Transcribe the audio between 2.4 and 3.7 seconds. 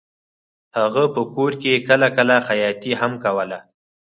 خیاطي هم کوله